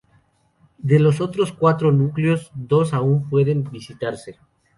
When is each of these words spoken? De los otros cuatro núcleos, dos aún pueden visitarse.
De 0.79 0.97
los 0.99 1.21
otros 1.21 1.51
cuatro 1.53 1.91
núcleos, 1.91 2.49
dos 2.55 2.91
aún 2.91 3.29
pueden 3.29 3.63
visitarse. 3.69 4.39